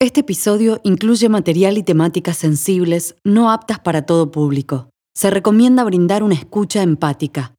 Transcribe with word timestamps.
Este 0.00 0.20
episodio 0.20 0.80
incluye 0.84 1.28
material 1.28 1.76
y 1.76 1.82
temáticas 1.82 2.36
sensibles 2.36 3.16
no 3.24 3.50
aptas 3.50 3.80
para 3.80 4.02
todo 4.02 4.30
público. 4.30 4.90
Se 5.12 5.28
recomienda 5.28 5.82
brindar 5.82 6.22
una 6.22 6.36
escucha 6.36 6.84
empática. 6.84 7.56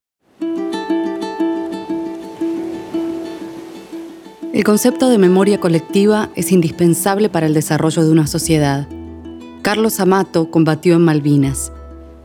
El 4.53 4.63
concepto 4.63 5.09
de 5.09 5.17
memoria 5.17 5.59
colectiva 5.59 6.29
es 6.35 6.53
indispensable 6.53 7.27
para 7.27 7.45
el 7.45 7.53
desarrollo 7.53 8.05
de 8.05 8.11
una 8.11 8.25
sociedad. 8.25 8.87
Carlos 9.61 9.99
Amato 9.99 10.49
combatió 10.49 10.95
en 10.95 11.01
Malvinas. 11.01 11.73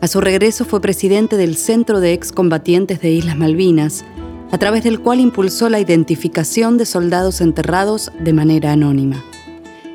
A 0.01 0.07
su 0.07 0.21
regreso 0.21 0.65
fue 0.65 0.81
presidente 0.81 1.37
del 1.37 1.57
Centro 1.57 1.99
de 1.99 2.13
Excombatientes 2.13 3.01
de 3.01 3.11
Islas 3.11 3.37
Malvinas, 3.37 4.05
a 4.53 4.59
través 4.59 4.85
del 4.85 5.01
cual 5.01 5.19
impulsó 5.19 5.69
la 5.69 5.81
identificación 5.81 6.79
de 6.79 6.87
soldados 6.87 7.41
enterrados 7.41 8.13
de 8.21 8.33
manera 8.33 8.71
anónima. 8.71 9.25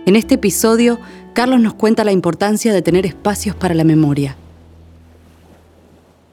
En 0.09 0.15
este 0.15 0.33
episodio, 0.33 0.99
Carlos 1.35 1.61
nos 1.61 1.75
cuenta 1.75 2.03
la 2.03 2.11
importancia 2.11 2.73
de 2.73 2.81
tener 2.81 3.05
espacios 3.05 3.55
para 3.55 3.75
la 3.75 3.83
memoria. 3.83 4.35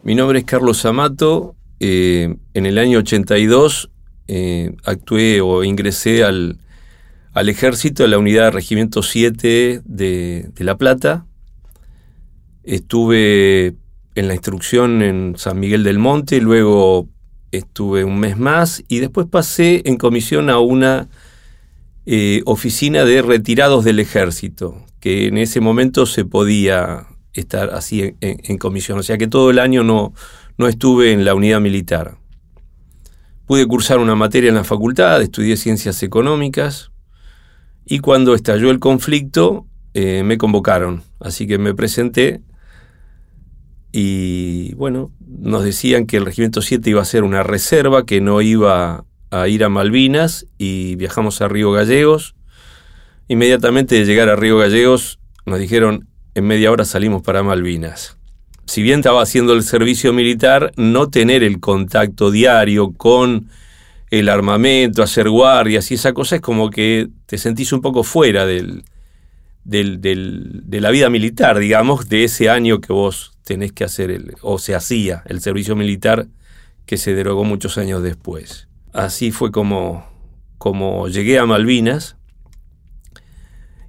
Mi 0.03 0.15
nombre 0.15 0.39
es 0.39 0.47
Carlos 0.47 0.87
Amato. 0.87 1.57
Eh, 1.79 2.37
en 2.55 2.65
el 2.65 2.79
año 2.79 3.01
82 3.01 3.91
eh, 4.29 4.75
actué 4.83 5.43
o 5.43 5.63
ingresé 5.63 6.25
al, 6.25 6.59
ejército 7.35 8.03
de 8.03 8.09
la 8.09 8.17
unidad 8.17 8.51
Regimiento 8.51 9.03
7 9.03 9.83
de, 9.85 10.49
de 10.55 10.65
La 10.65 10.79
Plata. 10.79 11.27
Estuve 12.63 13.75
en 14.15 14.27
la 14.27 14.33
instrucción 14.33 15.03
en 15.03 15.35
San 15.37 15.61
Miguel 15.61 15.85
del 15.85 15.99
Monte, 15.99 16.41
luego 16.41 17.11
estuve 17.53 18.05
un 18.05 18.21
mes 18.21 18.39
más 18.39 18.83
y 18.89 19.01
después 19.01 19.27
pasé 19.27 19.83
en 19.85 19.99
comisión 19.99 20.49
a 20.49 20.61
una 20.61 21.11
eh, 22.07 22.43
oficina 22.47 23.05
de 23.05 23.21
retirados 23.21 23.85
del 23.85 23.99
ejército, 23.99 24.85
que 25.01 25.27
en 25.27 25.39
ese 25.39 25.61
momento 25.61 26.07
se 26.07 26.25
podía 26.25 27.09
estar 27.33 27.71
así 27.71 28.15
en, 28.21 28.59
comisión, 28.59 28.99
o 28.99 29.03
sea 29.03 29.19
que 29.19 29.27
todo 29.27 29.51
el 29.51 29.59
año 29.59 29.83
no, 29.83 30.15
no 30.57 30.69
estuve 30.69 31.13
en 31.13 31.25
la 31.25 31.35
unidad 31.35 31.61
militar. 31.61 32.17
Pude 33.45 33.67
cursar 33.67 33.99
una 33.99 34.15
materia 34.15 34.49
en 34.49 34.55
la 34.55 34.65
facultad, 34.65 35.21
estudié 35.21 35.57
ciencias 35.57 36.03
económicas 36.03 36.93
y 37.85 37.99
cuando 37.99 38.35
estalló 38.35 38.71
el 38.71 38.79
conflicto 38.79 39.67
eh, 39.93 40.23
me 40.25 40.39
convocaron, 40.39 41.03
así 41.21 41.47
que 41.47 41.59
me 41.59 41.75
presenté 41.75 42.41
y 43.99 44.75
bueno, 44.75 45.11
nos 45.27 45.65
decían 45.65 46.07
que 46.07 46.19
el 46.19 46.27
Regimiento 46.27 46.61
7 46.61 46.91
iba 46.91 47.01
a 47.01 47.07
ser 47.07 47.25
una 47.25 47.43
reserva, 47.43 48.05
que 48.05 48.21
no 48.21 48.43
iba 48.43 49.07
a 49.31 49.49
ir 49.49 49.65
a 49.65 49.69
Malvinas 49.69 50.47
y 50.59 50.97
viajamos 50.97 51.41
a 51.41 51.49
Río 51.49 51.73
Gallegos. 51.73 52.35
Inmediatamente 53.29 53.97
de 53.97 54.05
llegar 54.05 54.29
a 54.29 54.37
Río 54.37 54.59
Gallegos 54.59 55.19
nos 55.45 55.59
dijeron 55.59 56.09
en 56.35 56.47
media 56.47 56.71
hora 56.71 56.85
salimos 56.85 57.23
para 57.23 57.43
Malvinas. 57.43 58.17
Si 58.67 58.83
bien 58.83 59.01
estaba 59.01 59.23
haciendo 59.23 59.53
el 59.53 59.63
servicio 59.63 60.13
militar, 60.13 60.73
no 60.77 61.09
tener 61.09 61.43
el 61.43 61.61
contacto 61.61 62.31
diario 62.31 62.93
con 62.93 63.49
el 64.11 64.29
armamento, 64.29 65.03
hacer 65.03 65.29
guardias 65.29 65.91
y 65.91 65.95
esa 65.95 66.13
cosa 66.13 66.37
es 66.37 66.43
como 66.43 66.71
que 66.71 67.09
te 67.27 67.39
sentís 67.39 67.73
un 67.73 67.81
poco 67.81 68.03
fuera 68.03 68.45
del, 68.45 68.85
del, 69.65 70.01
de 70.01 70.81
la 70.81 70.91
vida 70.91 71.11
militar, 71.11 71.59
digamos, 71.59 72.09
de 72.09 72.25
ese 72.25 72.51
año 72.51 72.81
que 72.81 72.93
vos 72.93 73.33
tenés 73.45 73.73
que 73.73 73.85
hacer, 73.85 74.11
el, 74.11 74.35
o 74.43 74.59
se 74.59 74.75
hacía 74.75 75.23
el 75.27 75.41
servicio 75.41 75.77
militar 75.77 76.27
que 76.87 76.97
se 76.97 77.15
derogó 77.15 77.45
muchos 77.45 77.79
años 77.79 78.03
después. 78.03 78.66
Así 78.97 79.31
fue 79.31 79.53
como, 79.53 80.07
como 80.57 81.09
llegué 81.09 81.39
a 81.39 81.45
Malvinas. 81.45 82.17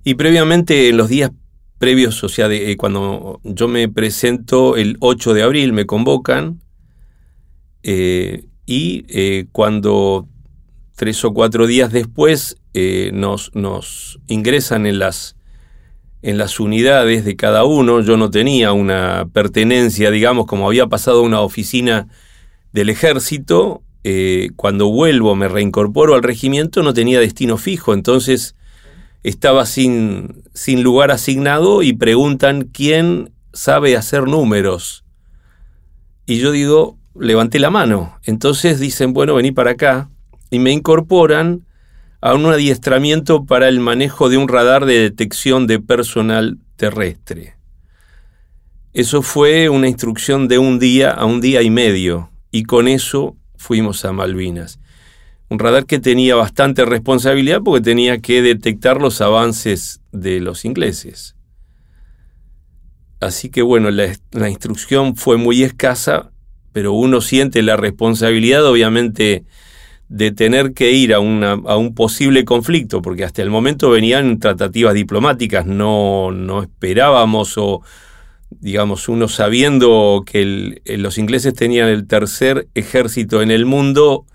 Y 0.03 0.15
previamente, 0.15 0.89
en 0.89 0.97
los 0.97 1.07
días 1.07 1.31
previos, 1.77 2.21
o 2.25 2.29
sea, 2.29 2.49
de, 2.49 2.71
eh, 2.71 2.75
cuando 2.75 3.39
yo 3.45 3.69
me 3.69 3.87
presento 3.87 4.75
el 4.75 4.97
8 4.99 5.33
de 5.33 5.43
abril, 5.43 5.71
me 5.71 5.85
convocan. 5.85 6.61
Eh, 7.83 8.47
y 8.65 9.05
eh, 9.07 9.45
cuando 9.53 10.27
tres 10.97 11.23
o 11.23 11.33
cuatro 11.33 11.67
días 11.67 11.93
después 11.93 12.57
nos, 13.13 13.55
nos, 13.55 14.19
ingresan 14.27 14.85
en 14.85 14.99
las, 14.99 15.37
en 16.21 16.37
las 16.37 16.59
unidades 16.59 17.23
de 17.23 17.37
cada 17.37 17.63
uno, 17.63 18.01
yo 18.01 18.17
no 18.17 18.29
tenía 18.29 18.73
una 18.73 19.29
pertenencia, 19.31 20.11
digamos, 20.11 20.47
como 20.47 20.67
había 20.67 20.87
pasado 20.87 21.19
a 21.19 21.23
una 21.23 21.39
oficina 21.39 22.07
del 22.73 22.89
ejército, 22.89 23.83
eh, 24.09 24.51
cuando 24.55 24.87
vuelvo, 24.87 25.35
me 25.35 25.49
reincorporo 25.49 26.15
al 26.15 26.23
regimiento, 26.23 26.81
no 26.81 26.93
tenía 26.93 27.19
destino 27.19 27.57
fijo, 27.57 27.93
entonces 27.93 28.55
estaba 29.21 29.65
sin, 29.65 30.43
sin 30.53 30.81
lugar 30.81 31.11
asignado 31.11 31.83
y 31.83 31.91
preguntan 31.91 32.69
quién 32.71 33.33
sabe 33.51 33.97
hacer 33.97 34.23
números. 34.23 35.03
Y 36.25 36.37
yo 36.37 36.53
digo, 36.53 36.97
levanté 37.19 37.59
la 37.59 37.69
mano. 37.69 38.17
Entonces 38.23 38.79
dicen, 38.79 39.11
bueno, 39.11 39.35
vení 39.35 39.51
para 39.51 39.71
acá. 39.71 40.09
Y 40.51 40.59
me 40.59 40.71
incorporan 40.71 41.65
a 42.21 42.33
un 42.33 42.45
adiestramiento 42.45 43.43
para 43.43 43.67
el 43.67 43.81
manejo 43.81 44.29
de 44.29 44.37
un 44.37 44.47
radar 44.47 44.85
de 44.85 44.99
detección 44.99 45.67
de 45.67 45.81
personal 45.81 46.59
terrestre. 46.77 47.55
Eso 48.93 49.21
fue 49.21 49.67
una 49.67 49.89
instrucción 49.89 50.47
de 50.47 50.59
un 50.59 50.79
día 50.79 51.11
a 51.11 51.25
un 51.25 51.41
día 51.41 51.61
y 51.61 51.69
medio. 51.69 52.29
Y 52.51 52.63
con 52.63 52.87
eso 52.87 53.35
fuimos 53.57 54.05
a 54.05 54.11
Malvinas. 54.11 54.79
Un 55.49 55.59
radar 55.59 55.85
que 55.85 55.99
tenía 55.99 56.35
bastante 56.35 56.85
responsabilidad 56.85 57.61
porque 57.63 57.83
tenía 57.83 58.19
que 58.19 58.41
detectar 58.41 59.01
los 59.01 59.21
avances 59.21 60.01
de 60.11 60.39
los 60.39 60.65
ingleses. 60.65 61.35
Así 63.19 63.49
que 63.49 63.61
bueno, 63.61 63.89
la, 63.89 64.49
instrucción 64.49 65.15
fue 65.15 65.37
muy 65.37 65.63
escasa, 65.63 66.31
pero 66.71 66.93
uno 66.93 67.21
siente 67.21 67.61
la 67.63 67.75
responsabilidad 67.75 68.65
obviamente 68.65 69.45
de 70.09 70.31
tener 70.31 70.73
que 70.73 70.91
ir 70.91 71.13
a, 71.13 71.17
a, 71.17 71.19
un 71.77 71.93
posible 71.95 72.45
conflicto, 72.45 73.01
porque 73.01 73.23
hasta 73.23 73.41
el 73.41 73.49
momento 73.49 73.89
venían 73.89 74.39
tratativas 74.39 74.93
diplomáticas, 74.93 75.65
no, 75.65 76.31
no 76.31 76.61
esperábamos 76.61 77.57
o 77.57 77.81
digamos, 78.49 79.09
uno 79.09 79.27
sabiendo 79.27 80.23
que 80.25 80.81
eh, 80.85 80.97
los 80.97 81.17
ingleses 81.17 81.53
tenían 81.53 81.89
el 81.89 82.07
tercer 82.07 82.67
ejército 82.75 83.41
en 83.41 83.51
el 83.51 83.65
mundo 83.65 84.25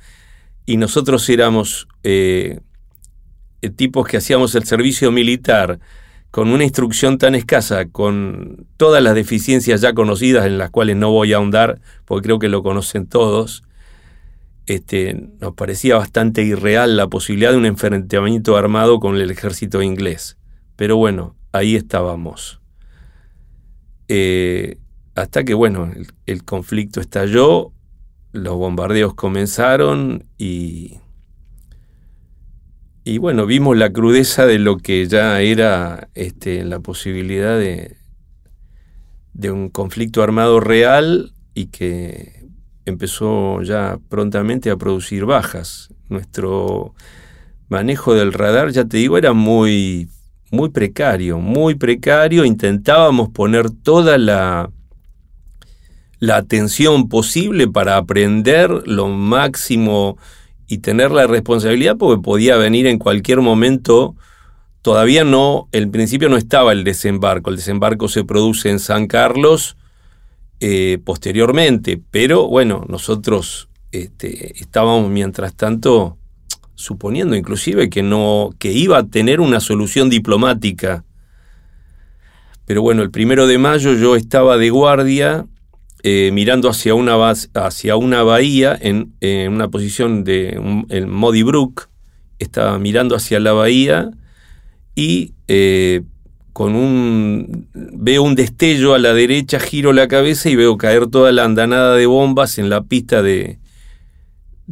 y 0.66 0.76
nosotros 0.76 1.28
éramos 1.28 1.88
eh, 2.02 2.60
tipos 3.76 4.06
que 4.06 4.16
hacíamos 4.18 4.54
el 4.54 4.64
servicio 4.64 5.10
militar 5.10 5.80
con 6.30 6.48
una 6.48 6.64
instrucción 6.64 7.18
tan 7.18 7.34
escasa, 7.34 7.90
con 7.90 8.66
todas 8.78 9.02
las 9.02 9.14
deficiencias 9.14 9.82
ya 9.82 9.92
conocidas 9.92 10.46
en 10.46 10.56
las 10.56 10.70
cuales 10.70 10.96
no 10.96 11.10
voy 11.10 11.34
a 11.34 11.36
ahondar, 11.36 11.80
porque 12.06 12.24
creo 12.24 12.38
que 12.38 12.48
lo 12.48 12.62
conocen 12.62 13.06
todos, 13.06 13.64
este, 14.66 15.28
nos 15.40 15.52
parecía 15.54 15.98
bastante 15.98 16.42
irreal 16.42 16.96
la 16.96 17.08
posibilidad 17.08 17.50
de 17.50 17.58
un 17.58 17.66
enfrentamiento 17.66 18.56
armado 18.56 18.98
con 18.98 19.16
el 19.16 19.30
ejército 19.30 19.82
inglés. 19.82 20.38
Pero 20.76 20.96
bueno, 20.96 21.36
ahí 21.52 21.76
estábamos. 21.76 22.61
Eh, 24.08 24.78
hasta 25.14 25.44
que, 25.44 25.54
bueno, 25.54 25.90
el, 26.26 26.44
conflicto 26.44 27.00
estalló, 27.00 27.72
los 28.32 28.56
bombardeos 28.56 29.14
comenzaron 29.14 30.24
y, 30.38 30.98
y, 33.04 33.18
bueno, 33.18 33.46
vimos 33.46 33.76
la 33.76 33.92
crudeza 33.92 34.46
de 34.46 34.58
lo 34.58 34.78
que 34.78 35.06
ya 35.06 35.40
era 35.40 36.08
este, 36.14 36.64
la 36.64 36.80
posibilidad 36.80 37.58
de, 37.58 37.96
de 39.34 39.50
un 39.50 39.68
conflicto 39.68 40.22
armado 40.22 40.60
real 40.60 41.32
y 41.54 41.66
que 41.66 42.46
empezó 42.84 43.62
ya 43.62 43.98
prontamente 44.08 44.70
a 44.70 44.76
producir 44.76 45.24
bajas. 45.24 45.90
Nuestro 46.08 46.94
manejo 47.68 48.14
del 48.14 48.32
radar, 48.32 48.70
ya 48.70 48.84
te 48.84 48.98
digo, 48.98 49.18
era 49.18 49.32
muy 49.32 50.08
muy 50.52 50.68
precario, 50.68 51.38
muy 51.38 51.74
precario. 51.74 52.44
Intentábamos 52.44 53.30
poner 53.30 53.70
toda 53.70 54.18
la, 54.18 54.70
la 56.20 56.36
atención 56.36 57.08
posible 57.08 57.66
para 57.66 57.96
aprender 57.96 58.70
lo 58.86 59.08
máximo 59.08 60.18
y 60.68 60.78
tener 60.78 61.10
la 61.10 61.26
responsabilidad 61.26 61.96
porque 61.98 62.22
podía 62.22 62.56
venir 62.56 62.86
en 62.86 62.98
cualquier 62.98 63.40
momento. 63.40 64.14
Todavía 64.82 65.24
no, 65.24 65.68
el 65.72 65.88
principio 65.90 66.28
no 66.28 66.36
estaba 66.36 66.72
el 66.72 66.84
desembarco. 66.84 67.50
El 67.50 67.56
desembarco 67.56 68.08
se 68.08 68.24
produce 68.24 68.70
en 68.70 68.78
San 68.78 69.06
Carlos 69.06 69.76
eh, 70.60 70.98
posteriormente, 71.04 72.00
pero 72.10 72.46
bueno, 72.46 72.84
nosotros 72.88 73.68
este, 73.90 74.60
estábamos 74.60 75.10
mientras 75.10 75.54
tanto 75.54 76.18
suponiendo 76.82 77.36
inclusive 77.36 77.88
que 77.88 78.02
no 78.02 78.50
que 78.58 78.72
iba 78.72 78.98
a 78.98 79.06
tener 79.06 79.40
una 79.40 79.60
solución 79.60 80.10
diplomática. 80.10 81.04
Pero 82.66 82.82
bueno, 82.82 83.02
el 83.02 83.10
primero 83.10 83.46
de 83.46 83.58
mayo 83.58 83.94
yo 83.94 84.16
estaba 84.16 84.58
de 84.58 84.70
guardia 84.70 85.46
eh, 86.02 86.30
mirando 86.32 86.68
hacia 86.68 86.94
una, 86.94 87.16
hacia 87.54 87.96
una 87.96 88.22
bahía 88.24 88.76
en, 88.80 89.14
una 89.48 89.68
posición 89.68 90.24
de 90.24 90.60
el 90.88 91.06
Modi 91.06 91.42
Brook, 91.42 91.88
estaba 92.38 92.78
mirando 92.78 93.14
hacia 93.14 93.38
la 93.38 93.52
bahía 93.52 94.10
y 94.96 95.34
eh, 95.46 96.02
con 96.52 96.74
un 96.74 97.68
veo 97.72 98.24
un 98.24 98.34
destello 98.34 98.94
a 98.94 98.98
la 98.98 99.14
derecha, 99.14 99.60
giro 99.60 99.92
la 99.92 100.08
cabeza 100.08 100.50
y 100.50 100.56
veo 100.56 100.76
caer 100.76 101.06
toda 101.06 101.30
la 101.30 101.44
andanada 101.44 101.94
de 101.94 102.06
bombas 102.06 102.58
en 102.58 102.68
la 102.68 102.82
pista 102.82 103.22
de, 103.22 103.58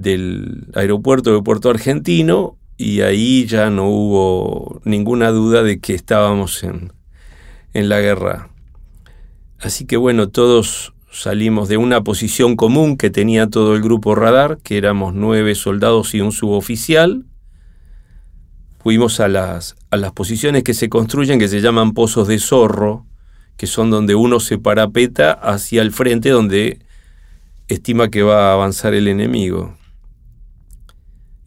del 0.01 0.67
aeropuerto 0.75 1.35
de 1.35 1.43
Puerto 1.43 1.69
Argentino 1.69 2.57
y 2.77 3.03
ahí 3.03 3.45
ya 3.47 3.69
no 3.69 3.89
hubo 3.89 4.81
ninguna 4.85 5.31
duda 5.31 5.63
de 5.63 5.79
que 5.79 5.95
estábamos 5.95 6.65
en, 6.65 6.93
en 7.75 7.89
la 7.91 8.01
guerra. 8.01 8.49
Así 9.59 9.85
que 9.85 9.99
bueno, 9.99 10.31
todos 10.31 10.95
salimos 11.11 11.69
de 11.69 11.77
una 11.77 12.03
posición 12.03 12.57
común 12.57 12.97
que 12.97 13.11
tenía 13.11 13.49
todo 13.49 13.75
el 13.75 13.83
grupo 13.83 14.15
radar, 14.15 14.59
que 14.63 14.79
éramos 14.79 15.13
nueve 15.13 15.55
soldados 15.55 16.15
y 16.15 16.23
un 16.23 16.33
suboficial, 16.33 17.27
fuimos 18.83 19.21
a 19.21 19.29
las, 19.29 19.77
a 19.91 19.99
las 19.99 20.13
posiciones 20.13 20.63
que 20.65 20.73
se 20.73 20.89
construyen, 20.89 21.39
que 21.39 21.49
se 21.49 21.61
llaman 21.61 21.93
pozos 21.93 22.27
de 22.27 22.39
zorro, 22.39 23.05
que 23.59 23.67
son 23.67 23.91
donde 23.91 24.15
uno 24.15 24.41
se 24.41 24.57
parapeta 24.57 25.33
hacia 25.33 25.83
el 25.83 25.93
frente, 25.93 26.31
donde 26.31 26.79
estima 27.69 28.09
que 28.09 28.23
va 28.23 28.49
a 28.49 28.53
avanzar 28.55 28.95
el 28.95 29.07
enemigo. 29.09 29.77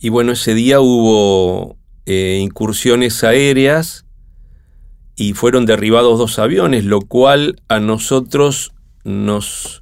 Y 0.03 0.09
bueno, 0.09 0.33
ese 0.33 0.53
día 0.53 0.81
hubo 0.81 1.77
eh, 2.05 2.37
incursiones 2.41 3.23
aéreas 3.23 4.05
y 5.15 5.31
fueron 5.31 5.65
derribados 5.65 6.19
dos 6.19 6.39
aviones, 6.39 6.83
lo 6.83 6.99
cual 6.99 7.61
a 7.69 7.79
nosotros 7.79 8.73
nos 9.05 9.81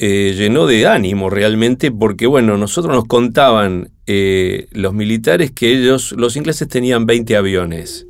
eh, 0.00 0.34
llenó 0.36 0.66
de 0.66 0.88
ánimo 0.88 1.30
realmente, 1.30 1.92
porque 1.92 2.26
bueno, 2.26 2.58
nosotros 2.58 2.96
nos 2.96 3.04
contaban 3.04 3.92
eh, 4.08 4.66
los 4.72 4.92
militares 4.92 5.52
que 5.52 5.72
ellos, 5.72 6.10
los 6.10 6.34
ingleses 6.34 6.66
tenían 6.66 7.06
20 7.06 7.36
aviones. 7.36 8.08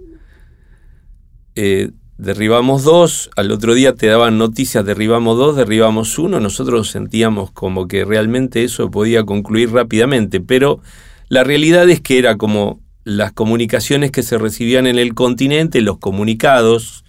Derribamos 2.19 2.83
dos, 2.83 3.31
al 3.37 3.51
otro 3.53 3.75
día 3.75 3.95
te 3.95 4.07
daban 4.07 4.39
noticias, 4.39 4.85
derribamos 4.85 5.37
dos, 5.37 5.57
derribamos 5.57 6.19
uno, 6.19 6.41
nosotros 6.41 6.91
sentíamos 6.91 7.51
como 7.51 7.89
que 7.89 8.05
realmente 8.05 8.65
eso 8.65 8.91
podía 8.91 9.25
concluir 9.25 9.73
rápidamente, 9.73 10.41
pero 10.41 10.81
la 11.29 11.45
realidad 11.45 11.89
es 11.91 12.01
que 12.01 12.19
era 12.19 12.37
como 12.37 12.81
las 13.05 13.33
comunicaciones 13.33 14.11
que 14.11 14.23
se 14.23 14.39
recibían 14.39 14.87
en 14.87 14.99
el 14.99 15.15
continente, 15.15 15.83
los 15.83 15.99
comunicados 15.99 17.05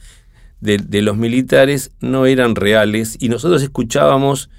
de, 0.59 0.77
de 0.77 1.01
los 1.01 1.15
militares 1.15 1.91
no 2.01 2.25
eran 2.25 2.55
reales 2.55 3.15
y 3.19 3.29
nosotros 3.29 3.63
escuchábamos 3.63 4.49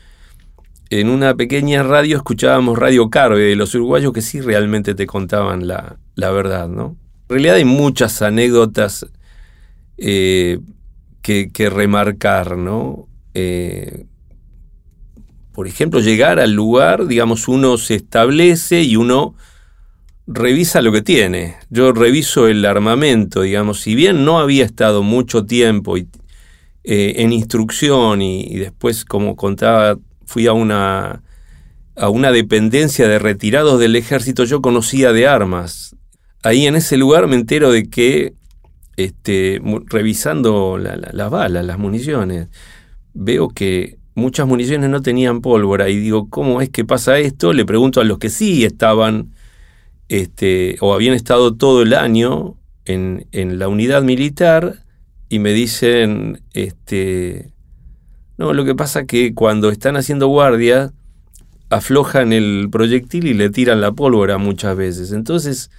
en 0.91 1.11
una 1.11 1.35
pequeña 1.35 1.83
radio 1.83 2.17
escuchábamos 2.17 2.79
Radio 2.79 3.11
Carve 3.11 3.43
de 3.43 3.57
los 3.57 3.75
uruguayos 3.75 4.13
que 4.13 4.23
sí 4.23 4.41
realmente 4.41 4.95
te 4.95 5.07
contaban 5.07 5.69
la, 5.69 5.99
verdad, 6.17 6.69
¿no? 6.69 6.97
En 7.29 7.35
realidad 7.35 7.57
hay 7.57 7.67
muchas 7.67 8.23
anécdotas 8.23 9.07
eh, 9.99 10.61
que, 11.23 11.71
remarcar, 11.71 12.57
¿no? 12.57 13.07
Eh, 13.35 14.07
por 15.53 15.67
ejemplo, 15.67 16.01
llegar 16.01 16.39
al 16.39 16.53
lugar, 16.53 17.07
digamos, 17.07 17.49
uno 17.49 17.77
se 17.77 17.97
establece 17.97 18.83
y 18.83 18.97
uno 18.97 19.35
revisa 20.29 20.81
lo 20.83 20.93
que 20.93 21.03
tiene. 21.03 21.57
Yo 21.69 21.93
reviso 21.93 22.47
el 22.47 22.65
armamento, 22.65 23.43
digamos, 23.43 23.81
si 23.81 23.95
bien 23.95 24.25
no 24.25 24.39
había 24.39 24.65
estado 24.65 25.03
mucho 25.03 25.47
tiempo 25.47 25.97
eh, 25.97 26.07
en 26.85 27.33
instrucción 27.33 28.23
y, 28.23 28.57
después, 28.57 29.05
como 29.05 29.37
contaba 29.37 29.99
fui 30.25 30.47
a 30.47 30.53
una, 30.53 31.23
a 31.97 32.09
una 32.09 32.31
dependencia 32.31 33.09
de 33.09 33.19
retirados 33.19 33.81
del 33.81 33.97
ejército, 33.97 34.45
yo 34.45 34.63
conocía 34.63 35.13
de 35.13 35.27
armas. 35.27 35.97
Ahí 36.43 36.67
en 36.67 36.77
ese 36.77 36.97
lugar 36.97 37.27
me 37.27 37.37
entero 37.37 37.73
de 37.73 37.89
que, 37.89 38.35
este, 38.99 39.63
revisando 39.87 40.77
las 40.77 41.31
balas, 41.31 41.65
las 41.65 41.79
municiones, 41.79 42.49
veo 43.15 43.49
que 43.49 43.97
muchas 44.17 44.49
municiones 44.49 44.91
no 44.91 45.01
tenían 45.03 45.41
pólvora 45.41 45.89
y 45.89 45.97
digo, 45.97 46.29
¿cómo 46.29 46.61
es 46.61 46.69
que 46.69 46.85
pasa 46.85 47.17
esto? 47.21 47.53
Le 47.53 47.65
pregunto 47.65 48.01
a 48.01 48.05
los 48.05 48.19
que 48.19 48.29
sí 48.29 48.65
estaban 48.65 49.35
este, 50.09 50.79
o 50.81 50.95
habían 50.95 51.15
estado 51.15 51.55
todo 51.55 51.83
el 51.83 51.95
año 51.95 52.57
en, 52.87 53.29
en 53.31 53.61
la 53.61 53.69
unidad 53.69 54.03
militar 54.03 54.83
y 55.29 55.39
me 55.39 55.53
dicen, 55.53 56.43
este, 56.53 57.53
no, 58.37 58.53
lo 58.53 58.65
que 58.65 58.75
pasa 58.75 59.01
es 59.03 59.07
que 59.07 59.33
cuando 59.33 59.71
están 59.71 59.97
haciendo 59.97 60.27
guardia, 60.27 60.93
aflojan 61.71 62.33
el 62.33 62.69
proyectil 62.73 63.29
y 63.29 63.35
le 63.35 63.49
tiran 63.51 63.81
la 63.81 63.93
pólvora 63.93 64.39
muchas 64.39 64.77
veces. 64.77 65.13
Entonces, 65.13 65.71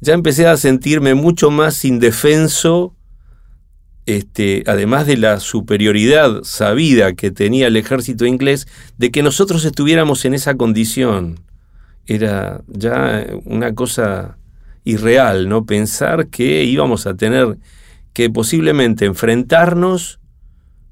ya 0.00 0.14
empecé 0.14 0.46
a 0.46 0.56
sentirme 0.56 1.14
mucho 1.14 1.50
más 1.50 1.84
indefenso, 1.84 2.94
este, 4.06 4.64
además 4.66 5.06
de 5.06 5.16
la 5.16 5.40
superioridad 5.40 6.42
sabida 6.42 7.12
que 7.12 7.30
tenía 7.30 7.66
el 7.66 7.76
ejército 7.76 8.24
inglés, 8.24 8.66
de 8.96 9.10
que 9.10 9.22
nosotros 9.22 9.64
estuviéramos 9.64 10.24
en 10.24 10.34
esa 10.34 10.56
condición. 10.56 11.40
Era 12.06 12.62
ya 12.66 13.26
una 13.44 13.74
cosa 13.74 14.38
irreal, 14.84 15.48
¿no? 15.48 15.66
Pensar 15.66 16.28
que 16.28 16.64
íbamos 16.64 17.06
a 17.06 17.14
tener 17.14 17.58
que 18.12 18.30
posiblemente 18.30 19.04
enfrentarnos 19.04 20.18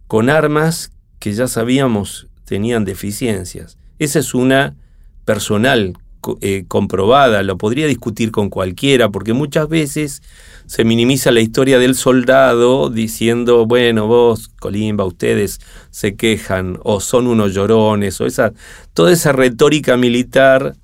con 0.06 0.31
armas 0.31 0.93
que 1.19 1.32
ya 1.32 1.49
sabíamos 1.49 2.28
tenían 2.44 2.84
deficiencias. 2.84 3.78
Esa 3.99 4.20
es 4.20 4.34
una 4.34 4.76
personal 5.25 5.99
eh, 6.40 6.64
comprobada, 6.68 7.42
lo 7.42 7.58
podría 7.58 7.86
discutir 7.86 8.30
con 8.30 8.50
cualquiera, 8.50 9.08
porque 9.10 9.32
muchas 9.32 9.68
veces 9.68 10.22
se 10.66 10.84
minimiza 10.84 11.30
la 11.30 11.40
historia 11.40 11.78
del 11.78 11.94
soldado 11.94 12.90
diciendo, 12.90 13.66
bueno, 13.66 14.06
vos, 14.06 14.48
Colimba, 14.60 15.04
ustedes 15.04 15.60
se 15.90 16.16
quejan, 16.16 16.78
o 16.82 17.00
son 17.00 17.26
unos 17.26 17.54
llorones, 17.54 18.20
o 18.20 18.26
esa, 18.26 18.52
toda 18.94 19.12
esa 19.12 19.32
retórica 19.32 19.96
militar 19.96 20.74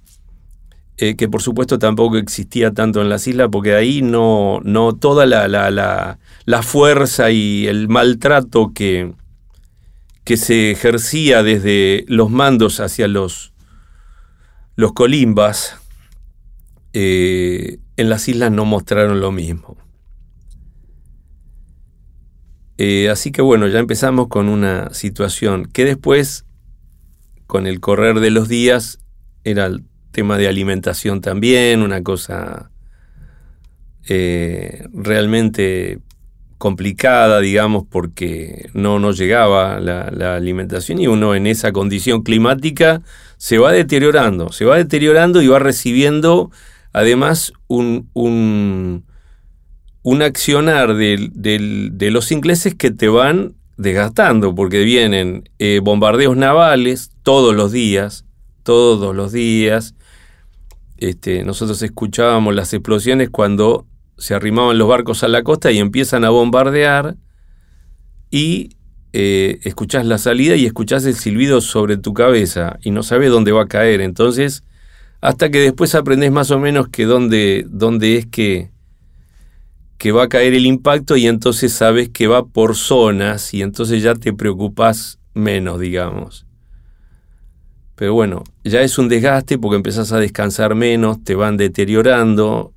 eh, 0.96 1.16
que 1.16 1.28
por 1.28 1.42
supuesto 1.42 1.81
tampoco 1.81 2.19
existía 2.19 2.70
tanto 2.70 3.02
en 3.02 3.08
las 3.08 3.26
islas, 3.26 3.48
porque 3.50 3.75
ahí 3.75 4.00
no, 4.00 4.60
no 4.62 4.94
toda 4.94 5.26
la, 5.26 5.48
la, 5.48 6.19
la, 6.44 6.62
fuerza 6.62 7.32
y 7.32 7.66
el 7.66 7.88
maltrato 7.88 8.70
que, 8.72 9.12
que 10.22 10.36
se 10.36 10.70
ejercía 10.70 11.42
desde 11.42 12.04
los 12.06 12.31
mandos 12.31 12.78
hacia 12.78 13.08
los, 13.08 13.54
los 14.76 14.93
colimbas, 14.93 15.76
eh, 16.93 17.79
en 17.97 18.09
las 18.09 18.29
islas 18.29 18.50
no 18.50 18.65
mostraron 18.65 19.21
lo 19.21 19.32
mismo. 19.32 19.76
Eh, 22.77 23.08
así 23.08 23.31
que 23.31 23.41
bueno, 23.41 23.69
ya 23.69 23.79
empezamos 23.79 24.29
con 24.29 24.48
una 24.48 24.93
situación 24.93 25.67
que 25.67 25.84
después, 25.84 26.44
con 27.46 27.67
el 27.67 27.81
correr 27.81 28.19
de 28.20 28.31
los 28.31 28.48
días, 28.48 28.98
era 29.44 29.70
tema 30.10 30.39
de 30.39 30.48
alimentación 30.48 31.20
también, 31.20 31.82
una 31.82 32.03
cosa 32.03 32.70
eh, 34.08 34.87
realmente 34.93 36.01
complicada, 36.58 37.41
digamos, 37.41 37.84
porque 37.89 38.70
no 38.72 38.98
nos 38.98 39.19
llegaba 39.19 39.81
la, 39.81 40.37
alimentación 40.37 40.98
y 40.98 41.06
uno 41.06 41.34
en 41.34 41.46
esa 41.46 41.72
condición 41.72 42.22
climática 42.22 43.03
se 43.44 43.58
va 43.58 43.72
deteriorando, 43.72 44.53
se 44.53 44.65
va 44.65 44.79
deteriorando 44.79 45.43
y 45.43 45.48
va 45.48 45.58
recibiendo 45.58 46.51
además 46.94 47.53
un, 47.67 48.08
un, 48.15 49.05
un 50.03 50.22
accionar 50.22 50.94
de, 50.94 52.08
los 52.10 52.32
ingleses 52.32 52.74
que 52.74 52.91
te 52.91 53.08
van 53.08 53.53
desgastando, 53.77 54.55
porque 54.55 54.82
vienen 54.82 55.51
eh, 55.58 55.81
bombardeos 55.82 56.39
navales 56.39 57.10
todos 57.22 57.55
los 57.55 57.70
días, 57.70 58.24
todos 58.63 59.15
los 59.15 59.32
días, 59.32 59.94
este, 60.96 61.44
nosotros 61.44 61.82
escuchábamos 61.82 62.55
las 62.55 62.72
explosiones 62.72 63.29
cuando 63.29 63.86
se 64.17 64.32
arrimaban 64.32 64.79
los 64.79 64.89
barcos 64.89 65.22
a 65.22 65.29
la 65.29 65.43
costa 65.43 65.70
y 65.70 65.81
empiezan 65.81 66.24
a 66.24 66.31
bombardear 66.31 67.17
y 68.31 68.70
eh, 69.17 69.61
escuchás 69.63 70.06
la 70.06 70.19
salida 70.19 70.56
y 70.56 70.67
escuchás 70.67 71.05
el 71.05 71.15
silbido 71.15 71.61
sobre 71.61 71.97
tu 71.97 72.13
cabeza 72.15 72.81
y 72.83 72.91
no 72.91 73.05
sabes 73.05 73.31
dónde 73.31 73.53
va 73.53 73.63
a 73.63 73.69
caer. 73.69 74.01
Entonces, 74.01 74.65
hasta 75.21 75.51
que 75.51 75.61
después 75.61 75.94
aprendes 75.94 76.33
más 76.33 76.51
o 76.51 76.59
menos 76.59 76.89
que 76.89 77.05
dónde, 77.05 77.65
dónde 77.69 78.17
es 78.17 78.27
que, 78.27 78.73
que 79.99 80.11
va 80.11 80.25
a 80.25 80.29
caer 80.29 80.53
el 80.55 80.67
impacto 80.67 81.17
y 81.17 81.29
entonces 81.29 81.73
sabes 81.73 82.09
que 82.09 82.27
va 82.27 82.44
por 82.44 82.75
zonas 82.75 83.55
y 83.55 83.63
entonces 83.63 84.03
ya 84.03 84.17
te 84.17 84.33
preocupas 84.33 85.21
menos, 85.33 85.79
digamos. 85.79 86.44
Pero 87.94 88.15
bueno, 88.15 88.43
ya 88.65 88.83
es 88.83 88.99
un 88.99 89.09
desgaste 89.09 89.59
porque 89.59 89.77
empezás 89.77 90.11
a 90.11 90.19
descansar 90.19 90.75
menos, 90.75 91.23
te 91.23 91.37
van 91.37 91.56
deteriorando 91.56 92.73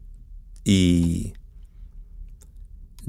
y 0.64 1.34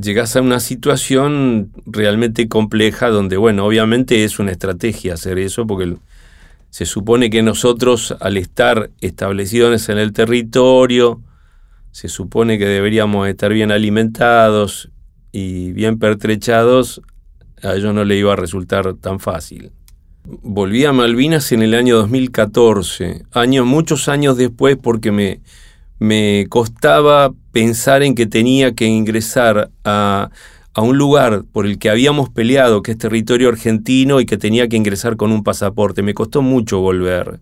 llegás 0.00 0.36
a 0.36 0.40
una 0.40 0.60
situación 0.60 1.72
realmente 1.84 2.48
compleja 2.48 3.08
donde, 3.08 3.36
bueno, 3.36 3.66
obviamente 3.66 4.24
es 4.24 4.38
una 4.38 4.52
estrategia 4.52 5.14
hacer 5.14 5.38
eso 5.38 5.66
porque 5.66 5.96
se 6.70 6.86
supone 6.86 7.30
que 7.30 7.42
nosotros 7.42 8.14
al 8.20 8.36
estar 8.36 8.90
establecidos 9.00 9.88
en 9.88 9.98
el 9.98 10.12
territorio, 10.12 11.20
se 11.90 12.08
supone 12.08 12.58
que 12.58 12.66
deberíamos 12.66 13.28
estar 13.28 13.52
bien 13.52 13.72
alimentados 13.72 14.90
y 15.32 15.72
bien 15.72 15.98
pertrechados, 15.98 17.02
a 17.62 17.74
ellos 17.74 17.92
no 17.94 18.04
le 18.04 18.16
iba 18.16 18.32
a 18.32 18.36
resultar 18.36 18.94
tan 18.94 19.18
fácil. 19.18 19.72
Volví 20.24 20.84
a 20.84 20.92
Malvinas 20.92 21.50
en 21.52 21.62
el 21.62 21.74
año 21.74 21.96
2014, 21.96 23.24
años, 23.32 23.66
muchos 23.66 24.08
años 24.08 24.36
después 24.36 24.76
porque 24.80 25.10
me, 25.10 25.40
me 25.98 26.46
costaba 26.48 27.32
pensar 27.52 28.02
en 28.02 28.14
que 28.14 28.26
tenía 28.26 28.74
que 28.74 28.86
ingresar 28.86 29.70
a, 29.84 30.30
a 30.74 30.82
un 30.82 30.96
lugar 30.96 31.44
por 31.52 31.66
el 31.66 31.78
que 31.78 31.90
habíamos 31.90 32.28
peleado, 32.30 32.82
que 32.82 32.92
es 32.92 32.98
territorio 32.98 33.48
argentino, 33.48 34.20
y 34.20 34.26
que 34.26 34.36
tenía 34.36 34.68
que 34.68 34.76
ingresar 34.76 35.16
con 35.16 35.32
un 35.32 35.42
pasaporte. 35.42 36.02
Me 36.02 36.14
costó 36.14 36.42
mucho 36.42 36.80
volver. 36.80 37.40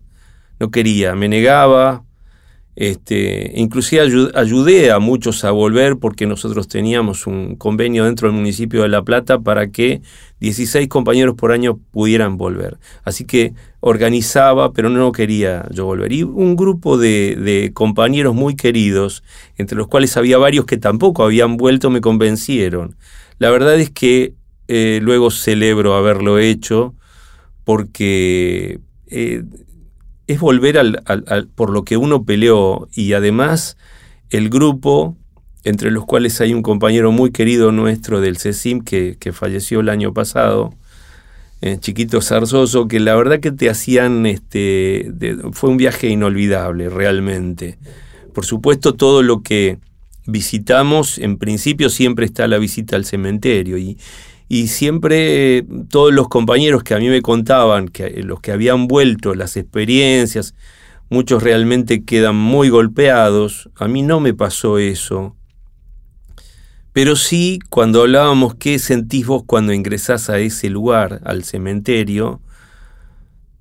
No 0.59 0.71
quería, 0.71 1.13
me 1.15 1.29
negaba, 1.29 2.03
este, 2.79 3.53
inclusive 3.55 4.29
ayudé 4.35 4.91
a 4.91 4.99
muchos 4.99 5.43
a 5.43 5.49
volver 5.49 5.97
porque 5.97 6.27
nosotros 6.27 6.67
teníamos 6.67 7.25
un 7.25 7.55
convenio 7.55 8.05
dentro 8.05 8.27
del 8.27 8.37
municipio 8.37 8.83
de 8.83 8.87
La 8.87 9.01
Plata 9.01 9.39
para 9.39 9.71
que 9.71 10.03
16 10.41 10.87
compañeros 10.87 11.33
por 11.33 11.51
año 11.51 11.79
pudieran 11.89 12.37
volver. 12.37 12.77
Así 13.03 13.25
que 13.25 13.55
organizaba, 13.79 14.73
pero 14.73 14.91
no 14.91 15.11
quería 15.11 15.65
yo 15.71 15.85
volver. 15.85 16.11
Y 16.13 16.21
un 16.21 16.55
grupo 16.55 16.99
de, 16.99 17.71
compañeros 17.73 18.35
muy 18.35 18.55
queridos, 18.55 19.23
entre 19.57 19.75
los 19.75 19.87
cuales 19.87 20.15
había 20.15 20.37
varios 20.37 20.65
que 20.65 20.77
tampoco 20.77 21.23
habían 21.23 21.57
vuelto, 21.57 21.89
me 21.89 21.99
convencieron. 21.99 22.95
La 23.39 23.49
verdad 23.49 23.79
es 23.79 23.89
que 23.89 24.35
eh, 24.67 24.99
luego 25.01 25.31
celebro 25.31 25.95
haberlo 25.95 26.37
hecho 26.37 26.93
porque... 27.63 28.81
Eh, 29.07 29.41
es 30.27 30.39
volver 30.39 30.77
al, 30.77 31.47
por 31.55 31.71
lo 31.71 31.83
que 31.83 31.97
uno 31.97 32.23
peleó 32.23 32.89
y 32.93 33.13
además 33.13 33.77
el 34.29 34.49
grupo, 34.49 35.15
entre 35.63 35.89
los 35.89 36.05
cuales 36.05 36.39
hay 36.41 36.53
un 36.53 36.61
compañero 36.61 37.11
muy 37.11 37.31
querido 37.31 37.71
nuestro 37.71 38.19
del 38.19 38.37
CECIM 38.37 38.81
que, 38.81 39.17
falleció 39.31 39.79
el 39.79 39.89
año 39.89 40.13
pasado, 40.13 40.73
eh, 41.61 41.77
Chiquito 41.79 42.21
Zarzoso, 42.21 42.87
que 42.87 42.99
la 42.99 43.15
verdad 43.15 43.39
que 43.39 43.51
te 43.51 43.69
hacían, 43.69 44.25
este, 44.25 45.11
fue 45.53 45.69
un 45.69 45.77
viaje 45.77 46.09
inolvidable 46.09 46.89
realmente. 46.89 47.77
Por 48.33 48.45
supuesto 48.45 48.95
todo 48.95 49.23
lo 49.23 49.41
que 49.41 49.79
visitamos, 50.27 51.17
en 51.17 51.37
principio 51.37 51.89
siempre 51.89 52.25
está 52.25 52.47
la 52.47 52.57
visita 52.57 52.97
al 52.97 53.05
cementerio 53.05 53.77
y, 53.77 53.97
y 54.49 54.67
siempre 54.67 55.65
todos 55.89 56.13
los 56.13 56.29
compañeros 56.29 56.83
que 56.83 56.93
a 56.93 56.99
mí 56.99 57.09
me 57.09 57.21
contaban, 57.21 57.87
que 57.87 58.23
los 58.23 58.39
que 58.39 58.51
habían 58.51 58.87
vuelto, 58.87 59.35
las 59.35 59.57
experiencias, 59.57 60.55
muchos 61.09 61.43
realmente 61.43 62.03
quedan 62.03 62.35
muy 62.35 62.69
golpeados, 62.69 63.69
a 63.75 63.87
mí 63.87 64.01
no 64.01 64.19
me 64.19 64.33
pasó 64.33 64.77
eso. 64.77 65.35
Pero 66.93 67.15
sí, 67.15 67.59
cuando 67.69 68.01
hablábamos 68.01 68.55
qué 68.55 68.79
sentís 68.79 69.27
vos 69.27 69.43
cuando 69.45 69.73
ingresás 69.73 70.29
a 70.29 70.39
ese 70.39 70.69
lugar, 70.69 71.21
al 71.25 71.43
cementerio, 71.43 72.41